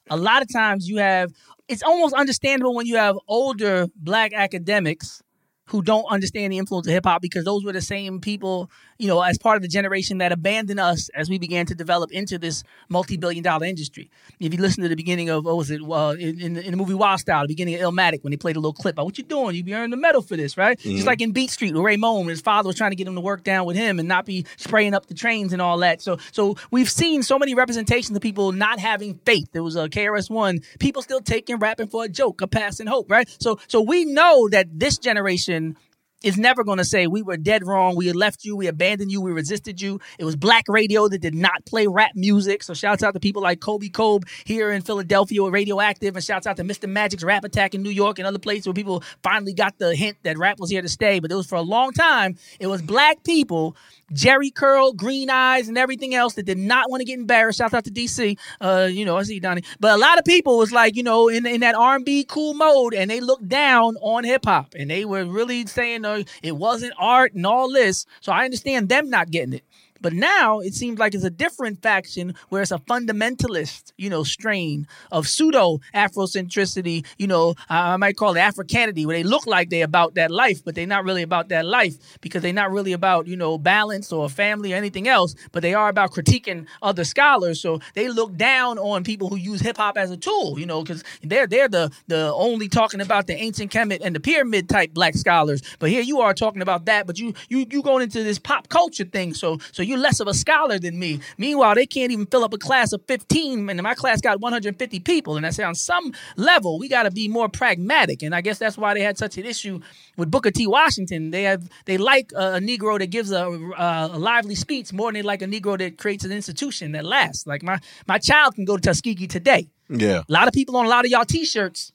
[0.09, 1.31] A lot of times, you have
[1.67, 5.21] it's almost understandable when you have older black academics
[5.69, 9.07] who don't understand the influence of hip hop because those were the same people, you
[9.07, 12.37] know, as part of the generation that abandoned us as we began to develop into
[12.37, 14.11] this multi-billion dollar industry.
[14.41, 16.77] If you listen to the beginning of, what was it, uh, in, in, in, the
[16.77, 19.17] movie Wild Style, the beginning of Illmatic, when they played a little clip, oh, what
[19.17, 19.55] you doing?
[19.55, 20.77] You be earning the medal for this, right?
[20.77, 20.95] Mm-hmm.
[20.97, 23.15] Just like in Beat Street with Ray Moan, his father was trying to get him
[23.15, 26.01] to work down with him and not be spraying up the trains and all that.
[26.01, 29.47] So, so we've seen so many representations of people not having faith.
[29.53, 33.29] There was a KRS-One, people still taking rapping for a joke, a passing hope, right?
[33.39, 35.77] So, so we know that this generation
[36.23, 37.95] is never going to say we were dead wrong.
[37.95, 38.55] We left you.
[38.55, 39.21] We abandoned you.
[39.21, 39.99] We resisted you.
[40.17, 42.63] It was black radio that did not play rap music.
[42.63, 46.47] So shouts out to people like Kobe Kobe here in Philadelphia with Radioactive, and shouts
[46.47, 46.89] out to Mr.
[46.89, 50.17] Magic's Rap Attack in New York and other places where people finally got the hint
[50.23, 51.19] that rap was here to stay.
[51.19, 52.37] But it was for a long time.
[52.59, 53.75] It was black people
[54.13, 57.59] Jheri curl, green eyes, and everything else that did not want to get embarrassed.
[57.59, 58.37] Shout out to DC.
[58.59, 59.63] Uh, you know, I see Donnie.
[59.79, 62.93] But a lot of people was like, you know, in in that R&B cool mode,
[62.93, 66.93] and they looked down on hip hop, and they were really saying uh, it wasn't
[66.97, 68.05] art and all this.
[68.21, 69.63] So I understand them not getting it.
[70.01, 74.23] But now it seems like it's a different faction where it's a fundamentalist, you know,
[74.23, 79.69] strain of pseudo Afrocentricity, you know, I might call it Africanity, where they look like
[79.69, 82.93] they're about that life, but they're not really about that life because they're not really
[82.93, 87.03] about, you know, balance or family or anything else, but they are about critiquing other
[87.03, 87.59] scholars.
[87.61, 90.83] So they look down on people who use hip hop as a tool, you know,
[90.83, 94.93] because they're they're the the only talking about the ancient Kemet and the pyramid type
[94.93, 95.61] black scholars.
[95.79, 98.69] But here you are talking about that, but you you you going into this pop
[98.69, 99.33] culture thing.
[99.33, 101.19] So so you're less of a scholar than me.
[101.37, 104.99] Meanwhile, they can't even fill up a class of 15, and my class got 150
[105.01, 105.35] people.
[105.35, 108.21] And I say on some level, we got to be more pragmatic.
[108.23, 109.79] And I guess that's why they had such an issue
[110.15, 110.67] with Booker T.
[110.67, 111.31] Washington.
[111.31, 115.07] They have they like a, a Negro that gives a, a, a, lively speech more
[115.07, 117.47] than they like a Negro that creates an institution that lasts.
[117.47, 119.69] Like my my child can go to Tuskegee today.
[119.89, 121.91] Yeah, a lot of people on a lot of y'all T-shirts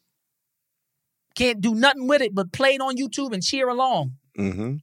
[1.34, 4.76] can't do nothing with it but play it on YouTube and cheer along mm-hmm.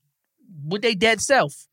[0.65, 1.67] with their dead self.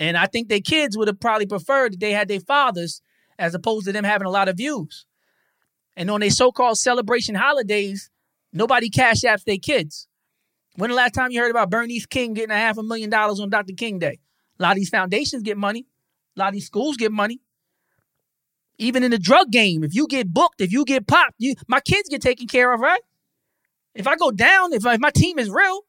[0.00, 3.02] And I think their kids would have probably preferred that they had their fathers
[3.38, 5.04] as opposed to them having a lot of views.
[5.94, 8.10] And on their so-called celebration holidays,
[8.50, 10.08] nobody cash apps their kids.
[10.76, 13.40] When the last time you heard about Bernice King getting a half a million dollars
[13.40, 13.74] on Dr.
[13.74, 14.18] King Day?
[14.58, 15.86] A lot of these foundations get money.
[16.34, 17.40] A lot of these schools get money.
[18.78, 21.80] Even in the drug game, if you get booked, if you get popped, you my
[21.80, 23.02] kids get taken care of, right?
[23.94, 25.82] If I go down, if, if my team is real,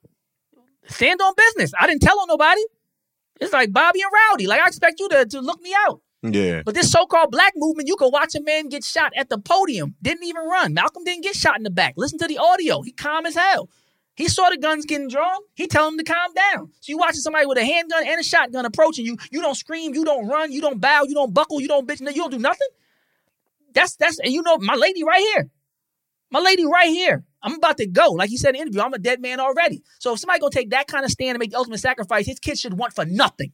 [0.88, 1.72] stand on business.
[1.80, 2.62] I didn't tell on nobody.
[3.42, 4.48] It's like Bobby and Rowdy.
[4.48, 6.02] Like I expect you to, to look me out.
[6.24, 6.62] Yeah.
[6.64, 9.96] But this so-called black movement, you could watch a man get shot at the podium,
[10.02, 10.76] didn't even run.
[10.76, 11.96] Malcolm didn't get shot in the back.
[11.98, 12.82] Listen to the audio.
[12.84, 13.70] He calm as hell.
[14.16, 15.40] He saw the guns getting drawn.
[15.56, 16.70] He tell him to calm down.
[16.82, 19.18] So you watching somebody with a handgun and a shotgun approaching you.
[19.32, 19.96] You don't scream.
[19.96, 20.52] You don't run.
[20.52, 21.04] You don't bow.
[21.08, 21.60] You don't buckle.
[21.60, 22.02] You don't bitch.
[22.02, 22.68] You don't do nothing.
[23.74, 25.50] That's that's and you know my lady right here.
[26.32, 27.24] My lady right here.
[27.44, 28.12] I'm about to go.
[28.12, 29.84] Like you said in the interview, I'm a dead man already.
[30.00, 32.40] So if somebody gonna take that kind of stand and make the ultimate sacrifice, his
[32.40, 33.52] kids should want for nothing.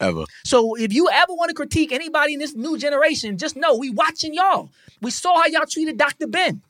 [0.00, 0.24] Ever.
[0.44, 3.90] So if you ever want to critique anybody in this new generation, just know we
[3.90, 4.70] watching y'all.
[5.00, 6.26] We saw how y'all treated Dr.
[6.26, 6.62] Ben.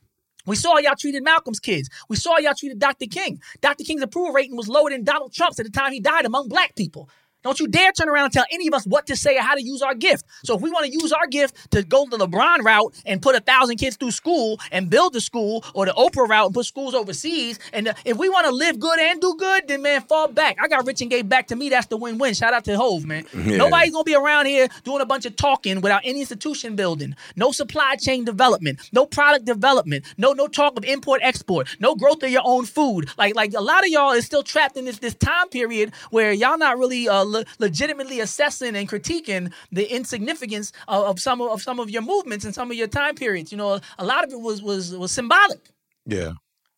[0.47, 1.91] We saw how y'all treated Malcolm's kids.
[2.09, 3.05] We saw how y'all treated Dr.
[3.07, 3.41] King.
[3.61, 3.85] Dr.
[3.85, 6.75] King's approval rating was lower than Donald Trump's at the time he died among black
[6.75, 7.11] people.
[7.49, 9.55] Don't you dare turn around and tell any of us what to say or how
[9.55, 10.27] to use our gift.
[10.45, 13.35] So if we want to use our gift to go the LeBron route and put
[13.35, 16.67] a thousand kids through school and build a school, or the Oprah route and put
[16.67, 20.03] schools overseas, and uh, if we want to live good and do good, then man,
[20.03, 20.59] fall back.
[20.63, 21.71] I got rich and gave back to me.
[21.71, 22.35] That's the win-win.
[22.35, 23.25] Shout out to Hove, man.
[23.49, 23.57] Yeah.
[23.57, 27.51] Nobody's gonna be around here doing a bunch of talking without any institution building, no
[27.51, 32.31] supply chain development, no product development, no no talk of import export, no growth of
[32.31, 33.09] your own food.
[33.17, 36.33] Like like a lot of y'all is still trapped in this this time period where
[36.33, 41.51] y'all not really uh, le- legitimately assessing and critiquing the insignificance of, of some of,
[41.51, 43.53] of some of your movements and some of your time periods.
[43.53, 45.71] You know, a lot of it was was was symbolic.
[46.07, 46.33] Yeah.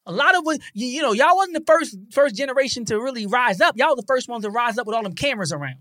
[0.07, 3.27] A lot of it, you, you know, y'all wasn't the first first generation to really
[3.27, 3.77] rise up.
[3.77, 5.79] Y'all were the first ones to rise up with all them cameras around.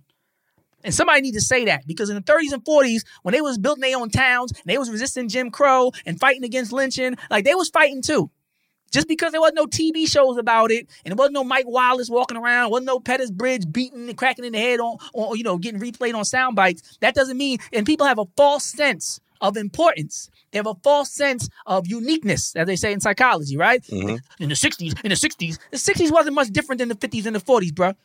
[0.84, 3.58] And somebody need to say that because in the 30s and 40s, when they was
[3.58, 7.56] building their own towns, they was resisting Jim Crow and fighting against lynching, like they
[7.56, 8.32] was fighting too.
[8.92, 12.10] Just because there wasn't no TV shows about it, and there wasn't no Mike Wallace
[12.10, 15.44] walking around, wasn't no Pettus Bridge beating and cracking in the head on, on you
[15.44, 16.98] know, getting replayed on sound bites.
[17.02, 20.30] That doesn't mean, and people have a false sense of importance.
[20.52, 23.82] They have a false sense of uniqueness, as they say in psychology, right?
[23.84, 24.20] Mhm.
[24.40, 27.36] In the 60s, in the 60s, the 60s wasn't much different than the 50s and
[27.36, 27.96] the 40s, bruh.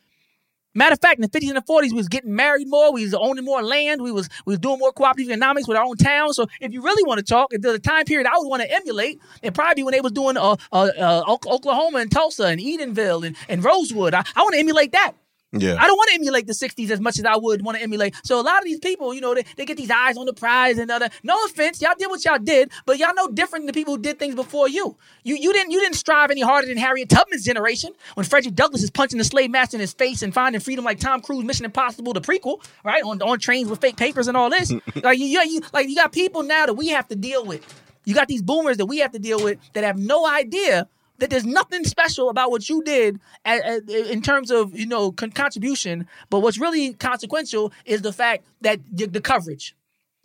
[0.75, 3.03] Matter of fact, in the 50s and the 40s, we was getting married more, we
[3.03, 5.95] was owning more land, we was we was doing more cooperative economics with our own
[5.95, 6.33] town.
[6.33, 8.61] So if you really want to talk, if there's a time period I would want
[8.61, 12.59] to emulate, it probably when they was doing uh, uh, uh, Oklahoma and Tulsa and
[12.59, 14.13] Eatonville and, and Rosewood.
[14.13, 15.13] I, I want to emulate that.
[15.57, 15.77] Yeah.
[15.79, 18.15] I don't want to emulate the 60s as much as I would want to emulate.
[18.23, 20.33] So a lot of these people, you know, they, they get these eyes on the
[20.33, 21.09] prize and other.
[21.23, 24.01] No offense, y'all did what y'all did, but y'all know different than the people who
[24.01, 24.95] did things before you.
[25.23, 28.83] You you didn't you didn't strive any harder than Harriet Tubman's generation when Frederick Douglass
[28.83, 31.65] is punching the slave master in his face and finding freedom like Tom Cruise Mission
[31.65, 33.03] Impossible the prequel, right?
[33.03, 34.71] On on trains with fake papers and all this.
[35.03, 37.63] like you, you like you got people now that we have to deal with.
[38.05, 40.87] You got these boomers that we have to deal with that have no idea
[41.19, 45.11] that there's nothing special about what you did a- a- in terms of you know
[45.11, 49.75] con- contribution, but what's really consequential is the fact that y- the coverage,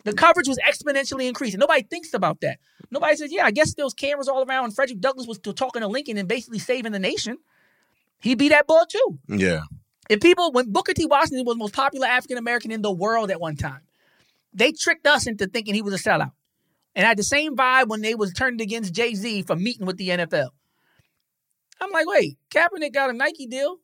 [0.03, 1.59] the coverage was exponentially increasing.
[1.59, 2.57] Nobody thinks about that.
[2.91, 5.81] Nobody says, "Yeah, I guess there was cameras all around." And Frederick Douglass was talking
[5.81, 7.37] to Lincoln and basically saving the nation.
[8.19, 9.19] He beat that boy too.
[9.27, 9.61] Yeah.
[10.09, 11.05] If people, when Booker T.
[11.05, 13.81] Washington was the most popular African American in the world at one time,
[14.53, 16.33] they tricked us into thinking he was a sellout.
[16.93, 19.85] And I had the same vibe when they was turned against Jay Z for meeting
[19.85, 20.49] with the NFL.
[21.81, 23.77] I'm like, wait, Kaepernick got a Nike deal.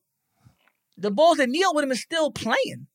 [0.98, 2.88] The Bulls that kneel with him is still playing.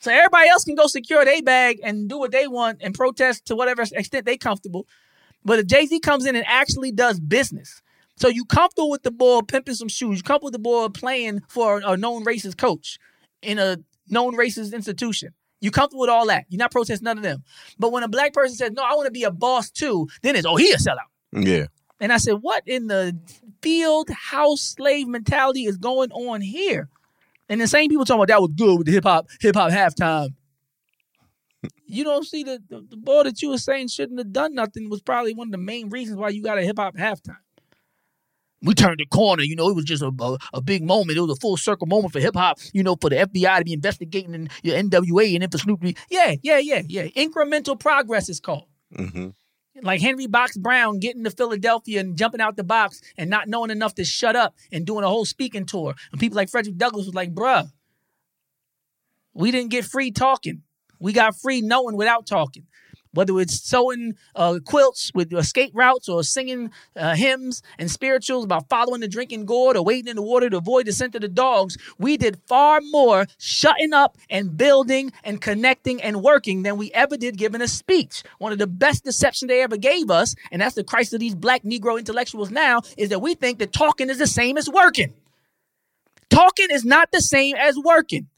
[0.00, 3.44] So everybody else can go secure their bag and do what they want and protest
[3.46, 4.86] to whatever extent they comfortable.
[5.44, 7.82] But if Jay Z comes in and actually does business,
[8.16, 11.42] so you comfortable with the ball pimping some shoes, you comfortable with the ball playing
[11.48, 12.98] for a known racist coach
[13.42, 15.34] in a known racist institution.
[15.60, 16.44] You comfortable with all that.
[16.48, 17.44] You're not protesting none of them.
[17.78, 20.36] But when a black person says, no, I want to be a boss too, then
[20.36, 21.08] it's, oh, he a sellout.
[21.32, 21.66] Yeah.
[22.00, 23.16] And I said, what in the
[23.60, 26.88] field house slave mentality is going on here?
[27.48, 29.70] And the same people talking about that was good with the hip hop hip hop
[29.70, 30.30] halftime.
[31.92, 34.88] You don't see the, the the boy that you were saying shouldn't have done nothing
[34.88, 37.36] was probably one of the main reasons why you got a hip hop halftime.
[38.62, 39.68] We turned the corner, you know.
[39.70, 41.18] It was just a, a, a big moment.
[41.18, 43.64] It was a full circle moment for hip hop, you know, for the FBI to
[43.64, 47.06] be investigating your NWA and then for Snoop yeah, yeah, yeah, yeah.
[47.08, 49.30] Incremental progress is called hmm
[49.84, 53.70] like Henry Box Brown getting to Philadelphia and jumping out the box and not knowing
[53.70, 55.94] enough to shut up and doing a whole speaking tour.
[56.12, 57.70] And people like Frederick Douglass was like, bruh,
[59.34, 60.62] we didn't get free talking.
[60.98, 62.66] We got free knowing without talking.
[63.12, 68.68] Whether it's sewing uh, quilts with escape routes or singing uh, hymns and spirituals about
[68.68, 71.28] following the drinking gourd or wading in the water to avoid the scent of the
[71.28, 76.92] dogs, we did far more shutting up and building and connecting and working than we
[76.92, 78.22] ever did giving a speech.
[78.38, 81.34] One of the best deception they ever gave us, and that's the Christ of these
[81.34, 85.14] black Negro intellectuals now, is that we think that talking is the same as working.
[86.28, 88.28] Talking is not the same as working.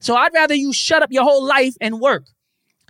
[0.00, 2.24] So I'd rather you shut up your whole life and work.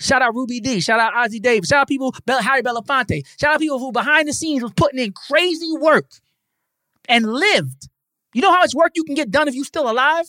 [0.03, 1.69] Shout out Ruby Dee Shout out Ossie Davis.
[1.69, 3.25] Shout out people, Harry Belafonte.
[3.41, 6.07] Shout out people who behind the scenes was putting in crazy work
[7.09, 7.89] and lived.
[8.35, 10.27] You know how much work you can get done if you're still alive?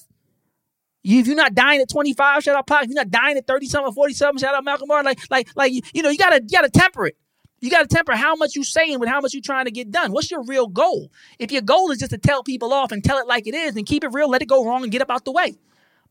[1.04, 2.84] You, if you're not dying at 25, shout out Pac.
[2.84, 5.06] If you're not dying at 30 something, 40 something, shout out Malcolm Martin.
[5.06, 7.18] Like, like, like, you know, you gotta, you gotta temper it.
[7.60, 10.12] You gotta temper how much you saying with how much you're trying to get done.
[10.12, 11.12] What's your real goal?
[11.40, 13.76] If your goal is just to tell people off and tell it like it is,
[13.76, 15.56] and keep it real, let it go wrong and get up out the way.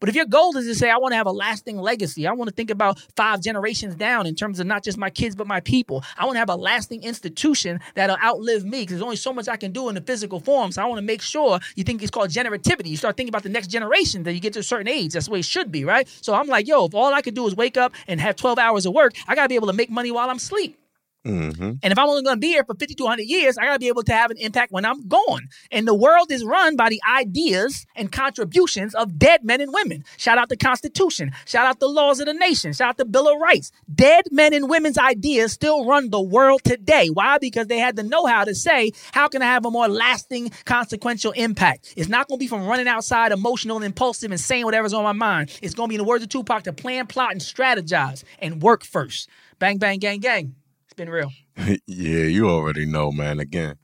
[0.03, 2.33] But if your goal is to say, I want to have a lasting legacy, I
[2.33, 5.47] want to think about five generations down in terms of not just my kids, but
[5.47, 6.03] my people.
[6.19, 9.47] I want to have a lasting institution that'll outlive me because there's only so much
[9.47, 10.73] I can do in the physical form.
[10.73, 12.87] So I want to make sure you think it's called generativity.
[12.87, 15.13] You start thinking about the next generation that you get to a certain age.
[15.13, 16.09] That's the way it should be, right?
[16.21, 18.59] So I'm like, yo, if all I could do is wake up and have 12
[18.59, 20.82] hours of work, I got to be able to make money while I'm asleep.
[21.25, 21.63] Mm-hmm.
[21.83, 23.75] And if I'm only going to be here for 50 to 100 years, I got
[23.75, 25.49] to be able to have an impact when I'm gone.
[25.71, 30.05] And the world is run by the ideas and contributions of dead men and women.
[30.17, 31.33] Shout out the Constitution.
[31.47, 32.73] Shout out the laws of the nation.
[32.73, 33.71] Shout out the Bill of Rights.
[33.95, 37.09] Dead men and women's ideas still run the world today.
[37.09, 37.39] Why?
[37.39, 40.51] Because they had the know how to say, how can I have a more lasting,
[40.65, 41.95] consequential impact?
[41.97, 45.05] It's not going to be from running outside emotional and impulsive and saying whatever's on
[45.05, 45.57] my mind.
[45.63, 48.61] It's going to be, in the words of Tupac, to plan, plot, and strategize and
[48.61, 49.29] work first.
[49.59, 50.57] Bang, bang, gang, gang.
[50.93, 51.33] It's been real.
[51.87, 53.41] yeah, you already know, man.
[53.41, 53.77] Again,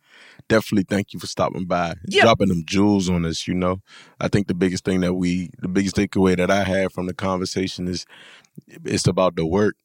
[0.47, 3.49] definitely thank you for stopping by, dropping them jewels on us.
[3.49, 3.79] You know,
[4.21, 7.14] I think the biggest thing that we, the biggest takeaway that I had from the
[7.14, 8.05] conversation is,
[8.85, 9.77] it's about the work.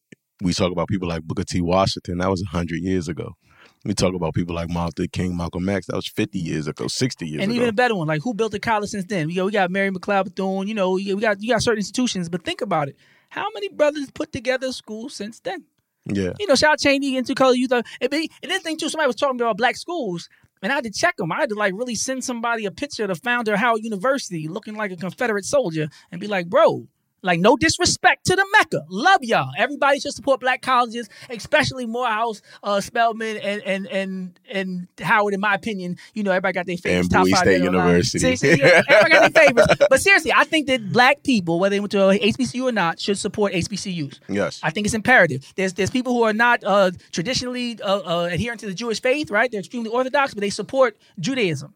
[0.42, 1.62] We talk about people like Booker T.
[1.62, 2.18] Washington.
[2.18, 3.38] That was hundred years ago.
[3.86, 5.88] We talk about people like Martin Luther King, Malcolm X.
[5.88, 7.44] That was fifty years ago, sixty years ago.
[7.44, 7.56] and ago.
[7.56, 9.28] even a better one, like who built the college since then?
[9.28, 10.68] We got, we got Mary McLeod Bethune.
[10.68, 12.98] You know, we got you got certain institutions, but think about it.
[13.30, 15.64] How many brothers put together a school since then?
[16.06, 17.72] Yeah, You know, shout out Cheyney into color youth.
[17.72, 20.28] And, and this thing too, somebody was talking about black schools,
[20.62, 21.32] and I had to check them.
[21.32, 24.48] I had to like really send somebody a picture of the founder of Howard University,
[24.48, 26.88] looking like a Confederate soldier, and be like, bro.
[27.24, 29.50] Like no disrespect to the Mecca, love y'all.
[29.58, 35.34] Everybody should support black colleges, especially Morehouse, uh, Spelman, and and and and Howard.
[35.34, 37.06] In my opinion, you know everybody got their favorites.
[37.06, 37.88] And top Bowie State dead or alive.
[37.88, 38.36] University.
[38.36, 39.76] See, yeah, everybody got their favorites.
[39.90, 43.18] But seriously, I think that black people, whether they went to HBCU or not, should
[43.18, 44.20] support HBCUs.
[44.28, 45.54] yes, I think it's imperative.
[45.56, 49.32] There's there's people who are not uh, traditionally uh, uh, adherent to the Jewish faith,
[49.32, 49.50] right?
[49.50, 51.74] They're extremely orthodox, but they support Judaism.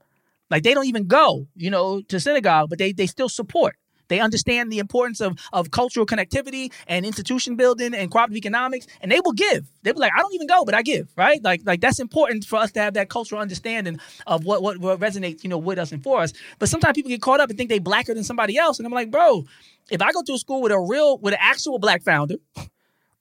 [0.49, 3.77] Like they don't even go, you know, to synagogue, but they they still support.
[4.07, 9.11] They understand the importance of of cultural connectivity and institution building and cooperative economics, and
[9.11, 9.69] they will give.
[9.83, 11.43] They'll be like, I don't even go, but I give, right?
[11.43, 14.99] Like like that's important for us to have that cultural understanding of what what, what
[14.99, 16.33] resonates, you know, with us and for us.
[16.59, 18.93] But sometimes people get caught up and think they blacker than somebody else, and I'm
[18.93, 19.45] like, bro,
[19.89, 22.35] if I go to a school with a real with an actual black founder,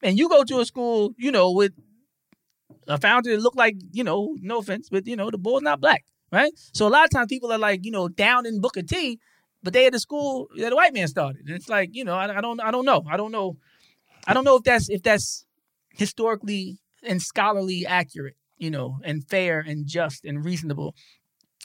[0.02, 1.72] and you go to a school, you know, with
[2.88, 5.80] a founder that look like, you know, no offense, but you know, the boy's not
[5.80, 6.52] black, right?
[6.72, 9.18] So a lot of times people are like, you know, down in Booker T,
[9.66, 11.44] but they at the school that the white man started.
[11.44, 13.56] And it's like, you know, I, I don't, I don't know, I don't know,
[14.24, 15.44] I don't know if that's if that's
[15.90, 20.94] historically and scholarly accurate, you know, and fair and just and reasonable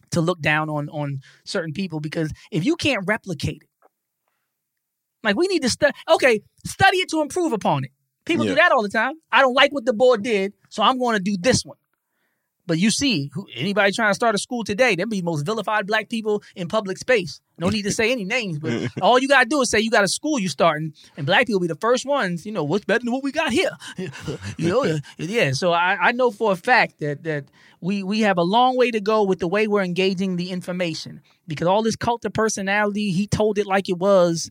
[0.09, 3.69] to look down on on certain people because if you can't replicate it,
[5.23, 5.93] like we need to study.
[6.09, 7.91] Okay, study it to improve upon it.
[8.25, 8.53] People Yeah.
[8.53, 9.13] do that all the time.
[9.31, 11.77] I don't like what the board did, so I'm going to do this one.
[12.71, 15.45] But you see, who, anybody trying to start a school today, them be the most
[15.45, 17.41] vilified black people in public space.
[17.57, 20.05] No need to say any names, but all you gotta do is say you got
[20.05, 22.45] a school you starting, and black people be the first ones.
[22.45, 23.71] You know what's better than what we got here.
[23.97, 25.51] you know, uh, yeah.
[25.51, 27.43] So I, I know for a fact that that
[27.81, 31.19] we we have a long way to go with the way we're engaging the information
[31.45, 34.49] because all this cult of personality, he told it like it was.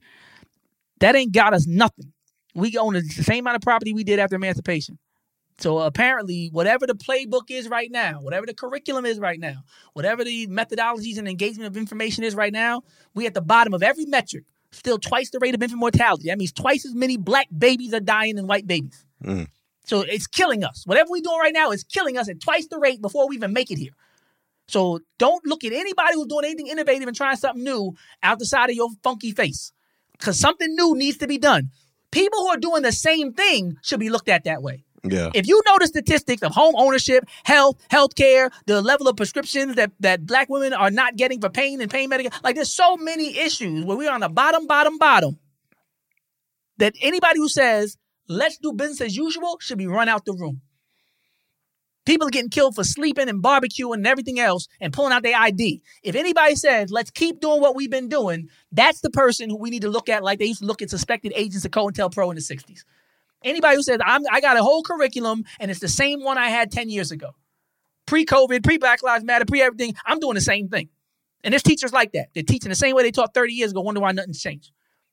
[0.98, 2.12] That ain't got us nothing.
[2.54, 4.98] We own the same amount of property we did after emancipation.
[5.60, 10.24] So apparently, whatever the playbook is right now, whatever the curriculum is right now, whatever
[10.24, 12.82] the methodologies and engagement of information is right now,
[13.14, 14.44] we at the bottom of every metric.
[14.72, 16.28] Still twice the rate of infant mortality.
[16.28, 19.04] That means twice as many black babies are dying than white babies.
[19.22, 19.48] Mm.
[19.84, 20.86] So it's killing us.
[20.86, 23.52] Whatever we're doing right now is killing us at twice the rate before we even
[23.52, 23.92] make it here.
[24.68, 28.46] So don't look at anybody who's doing anything innovative and trying something new out the
[28.46, 29.72] side of your funky face.
[30.12, 31.70] Because something new needs to be done.
[32.12, 34.84] People who are doing the same thing should be looked at that way.
[35.04, 39.76] Yeah, If you know the statistics of home ownership, health, healthcare, the level of prescriptions
[39.76, 42.96] that, that black women are not getting for pain and pain medication, like there's so
[42.96, 45.38] many issues where we're on the bottom, bottom, bottom.
[46.78, 47.96] That anybody who says,
[48.28, 50.60] let's do business as usual should be run out the room.
[52.06, 55.38] People are getting killed for sleeping and barbecuing and everything else and pulling out their
[55.38, 55.82] ID.
[56.02, 59.70] If anybody says, let's keep doing what we've been doing, that's the person who we
[59.70, 62.36] need to look at like they used to look at suspected agents of COINTELPRO in
[62.36, 62.84] the 60s.
[63.42, 66.48] Anybody who says, I'm, I got a whole curriculum and it's the same one I
[66.48, 67.30] had 10 years ago,
[68.06, 70.88] pre COVID, pre Black Lives Matter, pre everything, I'm doing the same thing.
[71.42, 72.28] And there's teachers like that.
[72.34, 74.72] They're teaching the same way they taught 30 years ago, wonder why nothing's changed.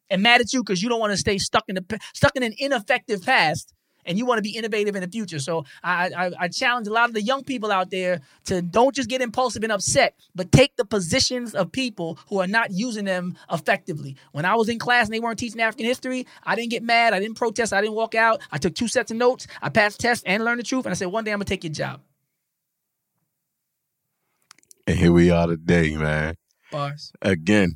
[0.09, 2.43] And mad at you because you don't want to stay stuck in the stuck in
[2.43, 3.73] an ineffective past
[4.07, 5.39] and you want to be innovative in the future.
[5.39, 8.95] So I, I I challenge a lot of the young people out there to don't
[8.95, 13.05] just get impulsive and upset, but take the positions of people who are not using
[13.05, 14.15] them effectively.
[14.31, 17.13] When I was in class and they weren't teaching African history, I didn't get mad,
[17.13, 18.41] I didn't protest, I didn't walk out.
[18.51, 20.95] I took two sets of notes, I passed tests and learned the truth, and I
[20.95, 22.01] said one day I'm gonna take your job.
[24.87, 26.35] And here we are today, man.
[26.71, 27.11] Bars.
[27.21, 27.75] Again,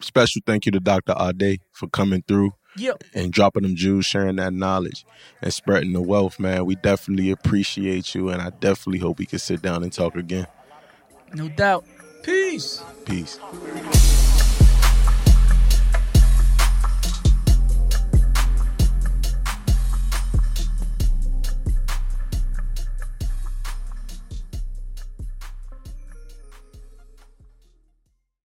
[0.00, 1.14] special thank you to Dr.
[1.18, 3.04] Ade for coming through Yep.
[3.14, 5.06] and dropping them jewels, sharing that knowledge,
[5.40, 6.66] and spreading the wealth, man.
[6.66, 10.46] We definitely appreciate you, and I definitely hope we can sit down and talk again.
[11.32, 11.84] No doubt.
[12.22, 12.82] Peace.
[13.04, 13.38] Peace.